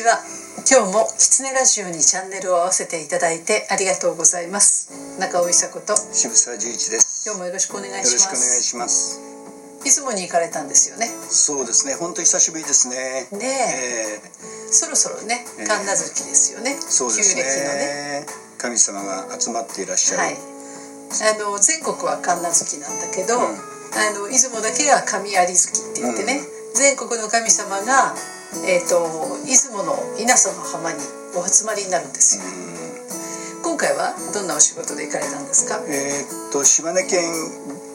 [0.00, 0.16] ちは
[0.64, 4.88] 今日もキツネラジオにチャンネルを合わせていただいてありがとうございます。
[5.20, 5.92] 中尾伊佐子と。
[5.92, 7.28] 渋沢十一です。
[7.28, 9.20] 今日もよろしくお願いしよろますしくお願いします。
[9.84, 11.04] 出雲に行かれたんですよね。
[11.28, 12.00] そうですね。
[12.00, 13.28] 本当久しぶりですね。
[13.36, 13.44] ね
[14.24, 14.72] え。
[14.72, 15.68] そろそろねええ。
[15.68, 17.44] 神奈月ですよね、そうですね。
[17.44, 18.26] ね。
[18.56, 20.32] 神様が集まっていらっしゃる、はい。
[20.32, 23.52] あの全国は神奈月なんだけど、うん。
[23.52, 26.40] あの出雲だけが神有月って言ってね、
[26.72, 28.16] 全国の神様が
[28.66, 30.98] えっ、と出雲の稲佐の浜に
[31.36, 32.42] お集まりになるんですよ。
[33.62, 35.80] 今回はどんなお仕事で行かれたんですか？
[35.86, 37.30] えーっと島根県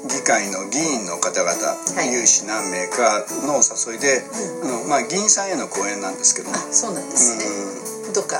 [0.08, 2.14] 議会の議員の方々、い。
[2.14, 4.22] 有志何名かのお誘いで、
[4.64, 6.50] あのまあ、議員さんへの講演なんですけど。
[6.50, 8.38] も、あそうなんですね、どっか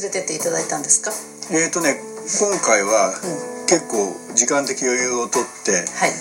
[0.00, 1.10] 連れてっていただいたんですか？
[1.50, 1.98] えーっとね
[2.40, 6.12] 今回はう結構時間的余裕をとってはい。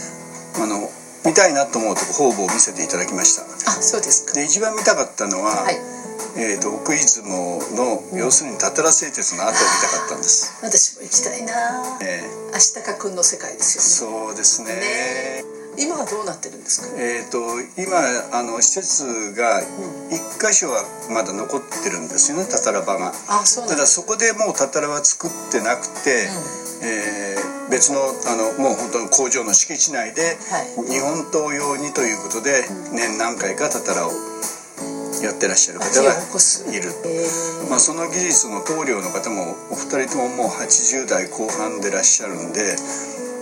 [0.59, 0.90] あの
[1.26, 3.44] 見たいなと思うとこ方々を見せていただきました。
[3.44, 4.33] あそうですか。
[4.33, 5.75] で一番見たかったのは、はい。
[6.38, 11.97] えー、と奥出雲の、要するにたたら製鉄の後を見たかったんです、私も行きたいな。
[12.02, 12.22] え
[12.53, 14.22] 明日かくんの世界ですよね。
[14.22, 14.75] ーそうですね。
[14.75, 15.44] ね。
[15.80, 16.88] 今はどうなってるんですか？
[16.97, 17.38] えー、と
[17.81, 17.97] 今
[18.38, 19.61] あの施設が
[20.09, 23.14] 一箇所はまだ残ってるんですよねたたら場が。
[23.27, 23.97] あそうなんたです。
[23.97, 26.30] だそこでもうたたらは作ってなくて、
[26.81, 27.36] えー
[27.70, 30.92] 別のあのもう本当に工場の敷地内で、はい。
[30.92, 34.12] 日本刀用にということで、年何回かたたらを
[35.23, 37.70] やってらっしゃる方がいるえー。
[37.70, 42.76] まあ、その技術の棟梁の方もお二人とももう80代後半でいらっしゃるんで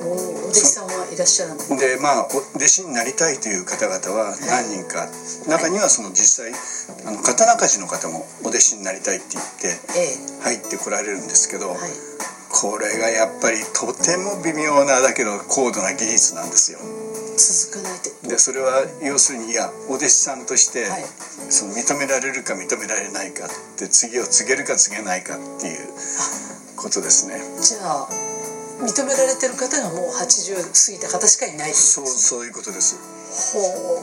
[0.04, 5.08] おお弟子さんはいらっしゃるんだでまあお弟子になりたいという方々は何人か、
[5.50, 6.54] 中にはその実際
[7.06, 12.15] あの刀鍛冶の方もお弟子になりたいって言ってえ入ってこられるんですけど、えはい
[12.56, 16.80] これがやっぱりとても微妙なだけど高度な技術なんですよ。
[17.36, 21.04] 続かないってでそれは要するにいやお弟子さんとして、はい
[21.52, 25.94] その認められるか認められないかって次を告げるか告げないかっていう
[26.76, 27.38] ことですね。
[27.62, 28.10] じゃあ
[28.82, 32.98] 認められてる方がもう80過ぎた方しかいないそうそういうことです。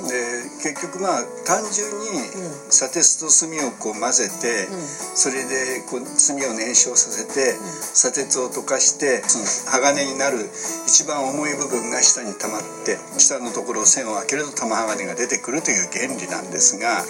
[0.09, 2.73] で結局まあ単純にうん。
[2.73, 4.81] 砂鉄と炭をこう混ぜて、うん。
[4.81, 7.53] それでこう炭を燃焼させて、
[7.95, 9.45] 砂鉄を溶かしてその
[9.81, 10.39] 鋼になる
[10.87, 17.05] 一番重い部分が下に溜まって下のところを線を開けると玉鋼が出てくるという原理なんですが、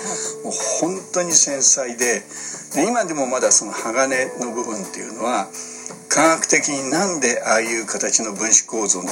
[0.44, 2.22] もう本当に繊細で
[2.74, 5.48] で今でもまだその鋼の部分っていうのは
[6.08, 9.08] 科学的になんでああいう形の分子構造の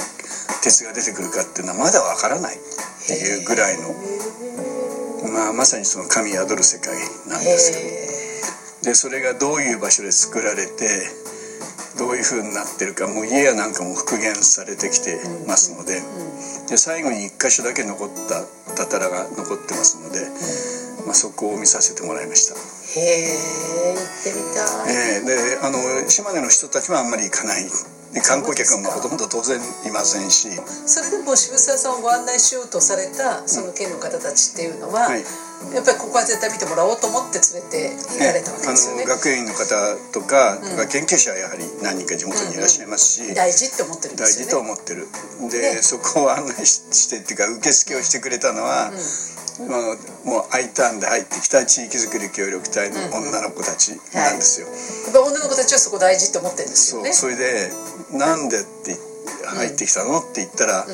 [0.63, 2.57] 鉄が出てくるかっていうのはまだわからない
[3.03, 3.89] っていうぐらいの、
[5.33, 6.93] まあ、まさにその神宿る世界
[7.27, 7.83] なんですけど。
[7.83, 8.11] へ
[8.81, 10.89] でそれがどういう場所で作られて
[11.99, 16.01] どういう風になってるかもう家やなんかも復元されてきてますので。
[16.71, 20.23] で最後に1箇所だけ残ったたたらが残ってますので、
[21.05, 22.55] まあ、そこを見させてもらいました、
[22.97, 27.63] えへえ行ってみたい、えーであの島根の人たちはあんまり行かない。
[27.65, 27.69] で
[28.19, 29.57] 観光客もほとんど当然
[29.87, 30.49] いませんし、
[30.85, 35.23] それでも渋沢さんをご案内しようとされたその県の方たちっていうのは、はい
[35.73, 39.05] やっぱりここは絶対見てもらおうと思って連れて行かれたわけあですよね。
[39.05, 40.89] の学園員の方とか,、うん。
[40.89, 44.51] 研究者はやはり何人か地元にいらっしゃいますし、大事って思ってるんで大事すよね。
[44.51, 45.07] と思ってる。
[45.49, 45.81] で、ね。
[45.81, 48.91] そこを案内ししてっていうか受付をしてくれたのは、
[49.67, 54.73] まあ、もう I ターンで入ってきた地域づくり協力隊の女の子たちなんですよ、や
[55.11, 57.13] っぱ女の子たちはそこ大事って思ってるんですよね。
[57.13, 57.71] そうそれで
[58.17, 58.97] 「なんで?」って
[59.45, 60.19] 入ってきたの？
[60.19, 60.87] って言ったら、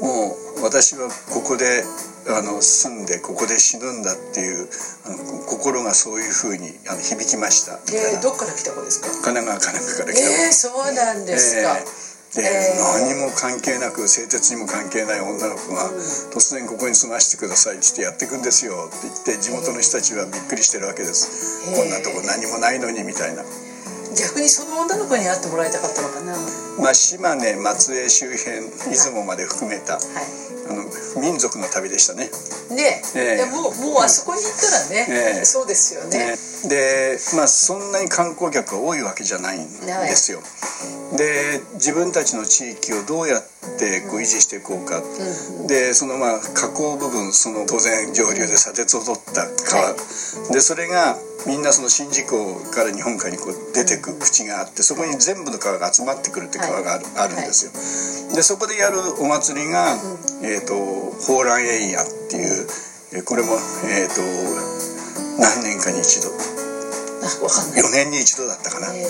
[0.00, 1.84] もう私はここで
[2.28, 4.68] あの住んでここで死ぬんだっていう
[5.06, 7.80] あの心がそういうふうにあの響きました。
[7.88, 9.08] みたいな、えー、どっから来た子ですか？
[9.32, 12.84] 神奈川神奈川から来たえー、そうなんですか、えーで、えー。
[13.08, 15.88] 何も関係なく製鉄にも関係ない女の子が、
[16.28, 21.80] 突然ここに住ましてくださいって言ってやってくんですよって言って地元の人たちはびっくりしてるわけです、えー。
[21.80, 23.40] こんなとこ何もないのにみたいな、
[24.12, 26.36] 逆にその女の子に会ってもらいたかったのかな？
[26.36, 26.38] は
[26.84, 29.96] まあ、島根松江周辺出雲まで含めた
[30.68, 30.84] あの
[31.20, 32.30] 民族の旅でしたね。
[32.70, 33.02] いね。
[33.14, 33.32] え、え。
[33.32, 35.44] えいやもうもうあそこに行ったらね、ええ。
[35.44, 36.18] そうですよね。
[36.18, 36.36] ね、
[36.68, 39.86] でまあそんなに観光客が多いわけじゃないんで
[40.16, 40.40] すよ。
[41.16, 43.42] で自分たちの地域をどうやっ
[43.78, 45.02] てこう維持していこうか、
[45.66, 49.96] でそのまあ河口部分その当然上流で砂鉄を取った川、は
[50.52, 57.72] でそれがみんなその宍道湖から日本海にこう出てく口があってそこに全部の川が集まってくるって川がある,、あるんですよ。
[58.34, 59.96] でそこでやるお祭りが、
[60.42, 60.74] えー、と
[61.22, 62.66] 蓬莱エイヤっていう
[63.12, 63.56] えーこれも、
[63.88, 64.20] えー、と
[65.40, 66.28] 何年かに一度。
[66.28, 67.82] あわかんない。
[67.82, 69.06] 4年に一度だったかな、え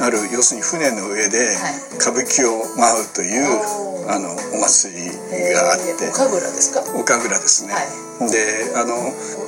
[0.00, 1.56] ある要するに船の上で
[1.98, 6.80] 歌舞伎を舞うという、あのお祭りえがあって、ー岡倉ですか？
[6.98, 7.84] 岡倉ですね、は
[8.32, 8.96] であの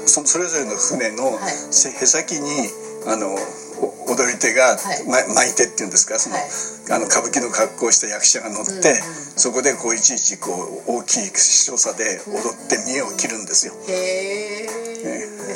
[0.07, 2.69] そそれぞれの船のへさきに
[3.09, 3.33] あの
[3.81, 5.07] お踊り手が、はい。
[5.09, 6.19] ま巻いてっていうんですか？
[6.19, 6.45] その、はい。
[6.93, 13.73] あの歌舞伎の格好をした役者が乗って、うんうんそこでこういちいちこう大きい所作で踊って見栄を切るんですよ。
[13.89, 14.39] へえ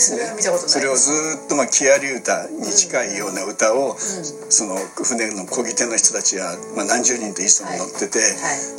[0.00, 0.70] それは見たことない。
[0.70, 8.19] それをずーっとまあ木遣り歌に近いような歌を、その船の漕ぎ手の人たちが、まあ、何十人と一緒に乗ってて、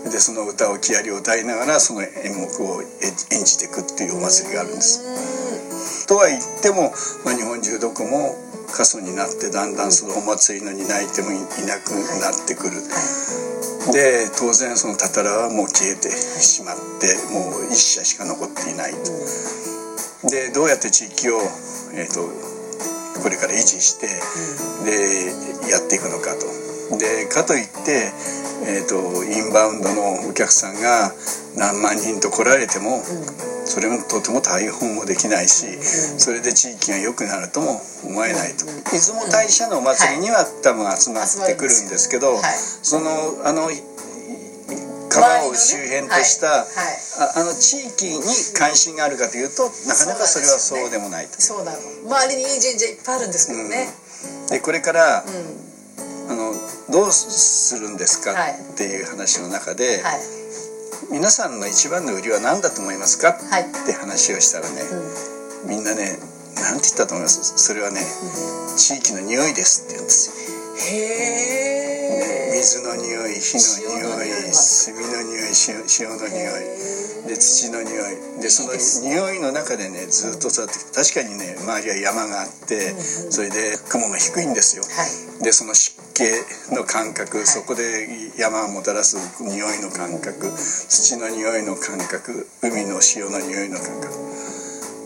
[0.05, 6.07] はでその歌を木遣りを歌いながらその演目を演じていくっていうお祭りがあるんです。
[6.07, 6.93] とは言っても、
[7.25, 8.35] まあ、日本中どこも
[8.71, 11.91] 過疎になってだんだんそのお祭りの担い手もいなく
[12.21, 12.81] なってくる。
[13.93, 19.74] で当然そのたたらはもう消えてしまってもう一社しか残っていないと。
[20.29, 21.39] でどうやって地域を、
[21.93, 22.25] えー、と
[23.21, 24.07] これから維持して、
[24.85, 26.45] でやっていくのかと。
[26.97, 28.13] でかといって、
[28.67, 31.11] えー、とインバウンドのお客さんが
[31.57, 33.01] 何万人と来られても、
[33.65, 35.65] それもとても大変もできないし、
[36.19, 38.65] それで地域が良くなるとも思えないと。
[38.91, 42.41] 出雲大社のお祭りには多分集まってくるんですけど、はい。
[42.57, 43.09] その
[43.43, 43.71] あの
[45.09, 46.69] 川を周辺とした、はいはい。
[47.37, 48.23] ああの地域に
[48.57, 51.41] 関心があるかというとなかなかそれはそうでもないと。
[51.41, 53.93] そうなの周りにいい神社いっぱいあるんですけどね。
[54.49, 55.75] でこれから、うん。
[56.27, 56.53] あの
[56.89, 60.19] どうするんですかはいっていう話の中で、はい。
[61.11, 63.33] 皆さんの一番の売りは何だと思いますか？
[63.33, 63.61] はい。
[63.61, 64.81] って話をしたらね、
[65.67, 66.17] みんなね
[66.55, 67.57] なんて言ったと思います？
[67.61, 68.01] それはね、
[68.75, 70.97] 地域の匂いですって言うんですよ。
[70.97, 71.84] へえ
[72.53, 74.05] 水の匂い火の匂い。
[74.05, 78.41] 塩の匂い炭の匂い塩塩の匂いで土の匂い。
[78.41, 82.91] でその匂いの中でねずっと育って確かにね周りは山があって
[83.31, 84.83] それで雲が低いんですよ。
[84.83, 85.43] はい。
[85.43, 86.23] でその湿気
[86.73, 87.45] の感覚、い。
[87.45, 88.07] そこで
[88.37, 94.15] 山がもたらす匂いの感覚土の匂いの感覚海の潮の匂いの感覚。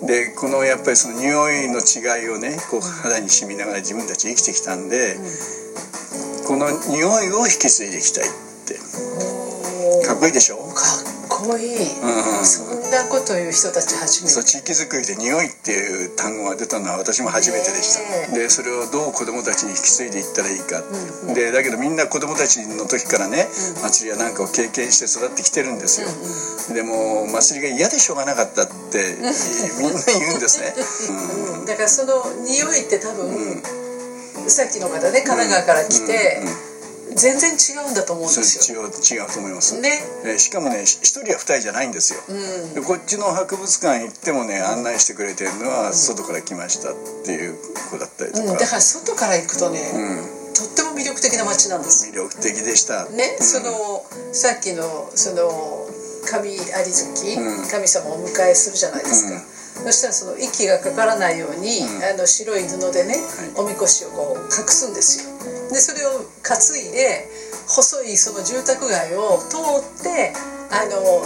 [0.06, 5.18] でこのやっぱりその匂いの違いをねこう肌に染みながら自分たち生きてきたんで、
[6.50, 8.32] この匂いを引き継いでいきたいっ
[8.66, 8.74] て。
[10.08, 10.58] かっこいいでしょ？
[10.58, 10.82] か
[11.46, 11.78] っこいい、ん。
[12.44, 14.34] そんなこと言う人たち初めて。
[14.34, 18.02] そう地域づくりで匂いっていう単語が出たのは私も初めてでし
[18.34, 18.34] た。
[18.34, 20.82] でそれをどう子どもたちに引き継いでいったらいいか、
[21.38, 23.46] でだけどみんな子どもたちの時からね、
[23.86, 26.10] 祭りやなんかを経験して育ってきてるんですよ、
[26.74, 29.22] でも祭りが嫌でしょうがなかったって
[29.78, 30.74] みんな言うんですね、
[31.14, 31.66] うんうん。
[31.70, 33.62] だからその匂いって多分、
[34.48, 36.42] さっきの方ね神奈川から来て、
[37.16, 38.84] 全然違うんだと思うんそですよ。
[38.84, 39.90] れ違う違うと思います、ね、
[40.26, 46.96] えーしかもね一人や二人じゃないんですよ、うん、でこっちの博物館行ってもね案内してくれてるのは外から来ましたっ
[47.26, 47.58] ていう
[47.92, 50.40] 子だったりとか、うん、だから外から行くとね、うん。
[50.54, 52.10] とっても魅力的な街なんです。
[52.10, 53.06] 魅力的でした。
[53.10, 53.46] ね、うん。
[53.46, 53.72] その
[54.34, 54.84] さっきの
[55.16, 55.50] その
[56.30, 57.70] 神有月、うん。
[57.70, 59.59] 神様をお迎えするじゃないですか。
[59.76, 62.04] そしたらその息がかからないように、うん。
[62.04, 63.16] あの白い布でね、
[63.56, 65.32] はおみこしをこう隠すんですよ。
[65.70, 67.30] でそれを担いで
[67.68, 70.34] 細いその住宅街を通って
[70.74, 71.22] あの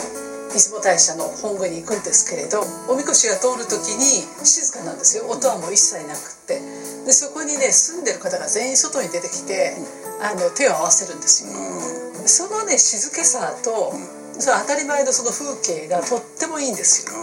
[0.52, 5.26] 出雲大社の本宮に行くんですけれどおみこしが通る時に静かなんですよ。
[5.30, 6.60] 音はもう一切なくって。
[7.06, 9.76] でそこにね住んでる方が全員外に出てきて
[10.22, 11.52] あの手を合わせるんですよ。
[11.52, 12.28] うん。
[12.28, 13.92] そのね静けさと、
[14.40, 17.14] その当たり前のその風景がとってもいいんですよ。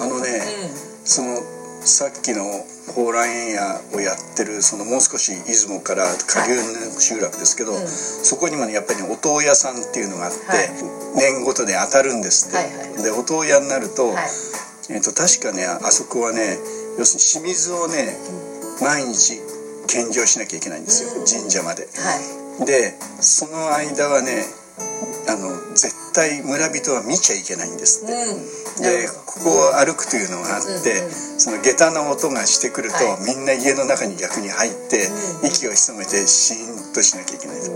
[0.00, 1.06] あのね、うん。
[1.06, 1.40] その
[1.80, 2.44] さっきの
[2.92, 10.68] 蓬莱園屋をやってるそのもう少し出雲から下流の集落ですけど、うんそこにもねやっぱりねお豆屋さんっていうのがあって、はい。
[11.16, 14.26] 年ごとで当たるんですって、はいはいでお豆屋になると,、はい。
[14.90, 16.58] えー、と確かねあそこはね
[16.98, 18.16] 要するに清水をね
[18.82, 19.38] 毎日
[19.86, 21.26] 献上しなきゃいけないんですよ、うん。
[21.26, 21.86] 神社まで。
[21.86, 22.66] はい。
[22.66, 24.44] でその間はね
[25.28, 28.12] あの絶対村人は見ちゃいけないんですって。
[28.12, 35.06] うん、でここを歩くというのがあって、うんうんその下駄の音がしてくると、はいみんな家の中に逆に入って、
[35.42, 37.70] うん息を潜めてシーンとしなきゃいけないと。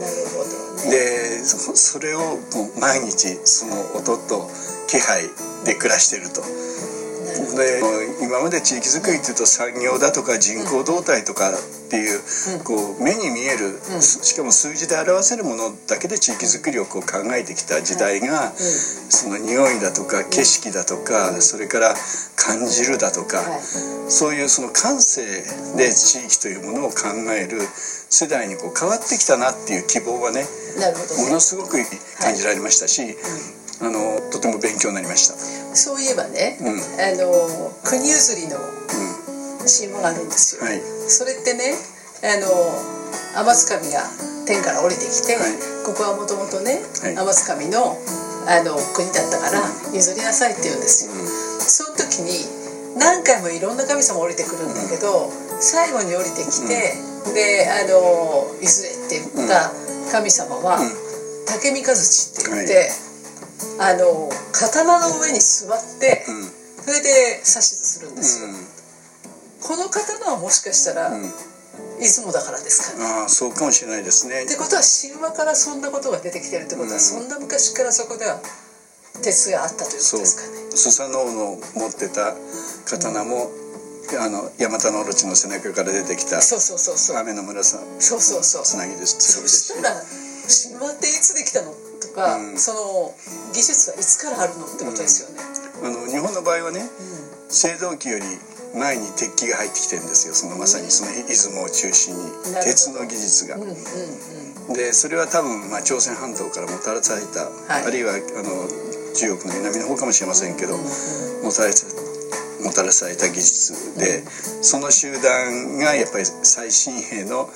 [0.91, 2.35] でそそれをも
[2.77, 4.51] う毎日その音と
[4.89, 5.31] 気配
[5.65, 6.43] で暮らしてると。
[7.57, 7.81] で
[8.23, 12.21] 今まで地域づくりっていうと産業だとか人口動態とかっていう,、
[12.59, 12.65] うん。
[12.65, 14.03] こう目に見える、うん。
[14.03, 21.95] しかも数字で表せるものだけで地域づくりをこう考えてきた時代が、うその匂いだとか景色だとか、それから
[22.37, 23.43] 感じるだとか。
[24.09, 25.23] そういうその感性
[25.77, 30.45] で地域というものを考える世代にこう変わってきたなっていう希望はね。
[31.19, 31.77] ものすごく
[32.21, 33.17] 感じられましたし、
[33.81, 35.35] あのとても勉強になりました。
[35.75, 36.77] そういえばね、うん。
[36.77, 38.73] あの国譲りのうん
[39.65, 40.81] 神話があるんですよ、はい。
[41.09, 41.75] それってね
[42.23, 42.51] あの
[43.39, 44.03] 天津神が
[44.47, 45.55] 天から降りてきて、はい。
[45.87, 47.15] ここはもともとね、はい。
[47.15, 47.97] 天津神の
[48.47, 49.63] あの国だったから
[49.95, 56.99] 譲りなさいって言うんですよ、その時に何回もいろんな神様降りてくるんだけど、最後に降りてきて、
[57.35, 59.71] であの譲れって言った
[60.11, 60.91] 神様は、うん。
[61.47, 62.91] 竹三日槌って言って、
[63.79, 66.51] あの刀の上に座って、うん。
[66.85, 68.55] それで指図するんですよ、うん。
[69.63, 71.33] この刀はもしかしたら、うん。
[72.01, 73.05] 出雲だからですかね。
[73.05, 74.45] ああそうかもしれないですね。
[74.45, 77.01] ってことは神話からそんなことが出てきてるってことは、うん。
[77.01, 78.41] そんな昔からそこでは
[79.23, 80.71] 鉄があったということですかね。
[80.75, 82.35] スサノオの持ってた
[82.91, 83.51] 刀も、
[84.19, 87.17] あのヤマタノオロチの背中から出てきたそうそうそうそう。
[87.19, 88.63] 雨の村さんそうそうそう。
[88.65, 89.17] つなぎです。
[89.21, 91.73] そしたら神話っていつできたの？
[92.13, 92.59] とか、うん。
[92.61, 93.15] その
[93.57, 95.41] 技術はいつからあるのってことですよね、
[95.81, 98.25] あの日本の場合はねうん青銅器より
[98.77, 100.33] 前に鉄器が入ってきてるんですよ。
[100.33, 102.33] そのまさにその出雲を中心に
[102.65, 103.57] 鉄の技術が。
[103.57, 104.73] うんうんうん。
[104.73, 107.85] でそれは多分、まあ、朝鮮半島からもたらされた、はい。
[107.85, 108.69] あるいはあの
[109.13, 111.85] 中国の南の方かもしれませんけど、もたらさ
[112.65, 114.23] もたらされた技術で、
[114.63, 117.51] その集団がやっぱり最新鋭の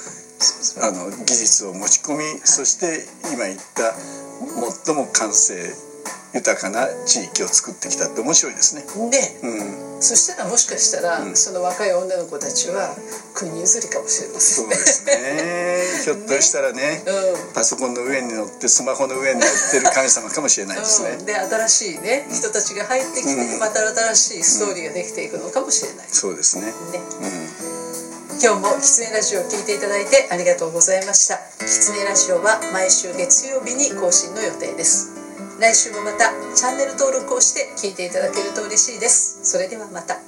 [0.83, 3.95] あの技術を持ち込み、そして今言った
[4.85, 5.75] 最も感性
[6.37, 8.85] 豊かな地域を作ってきたって面白いですね。
[9.11, 11.37] でうん、そしたらもしかしたら、うん。
[11.37, 12.95] その若い女の子たちは
[13.35, 14.75] 国譲りかもしれませんね。
[14.75, 16.05] そうですね。
[16.05, 17.55] ひょっとしたらね、うん。
[17.55, 21.17] パソコンの上に乗ってスマホの上に乗ってる神様かもしれないですね。
[21.19, 23.59] うん、で新しいね人たちが入ってきて、うん。
[23.59, 26.67] また新しいストーリーができていくのかもしれない、そうですね。
[26.67, 26.73] ね。
[27.21, 27.76] うん。
[28.39, 31.39] 今日もキツネラジオを聞いていただいてありがとうございました。
[31.59, 35.17] キツネラジオは毎週月曜日に更新の予定です。
[35.59, 39.41] 来週もまたチャンネル登録をして聞いていただけると嬉しいです。
[39.43, 40.26] それではまた。